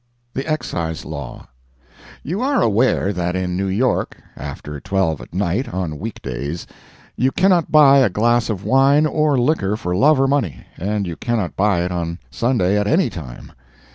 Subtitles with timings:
[0.33, 1.45] THE EXCISE LAW
[2.23, 6.65] You are aware that in New York, after twelve at night, on week days,
[7.15, 11.15] you cannot buy a glass of wine or liquor for love or money, and you
[11.15, 13.51] cannot buy it on Sunday at any time.